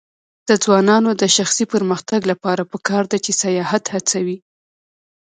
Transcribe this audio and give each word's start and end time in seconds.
د 0.47 0.49
ځوانانو 0.63 1.09
د 1.21 1.23
شخصي 1.35 1.65
پرمختګ 1.73 2.21
لپاره 2.31 2.63
پکار 2.71 3.03
ده 3.11 3.17
چې 3.25 3.31
سیاحت 3.43 3.83
هڅوي. 3.93 4.37